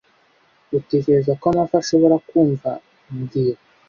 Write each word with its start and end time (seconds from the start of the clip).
Utekereza 0.77 1.31
ko 1.39 1.45
amafi 1.51 1.75
ashobora 1.81 2.15
kumva 2.27 2.69
mbwira 3.17 3.59